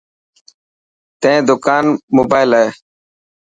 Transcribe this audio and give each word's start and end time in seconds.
تين 1.21 1.37
دڪان 1.49 1.85
موبائل 2.15 2.49
هي؟ 2.59 2.67